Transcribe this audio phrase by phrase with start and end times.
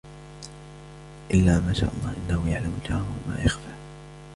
[1.33, 3.71] إِلَّا مَا شَاءَ اللَّهُ إِنَّهُ يَعْلَمُ الْجَهْرَ وَمَا يَخْفَى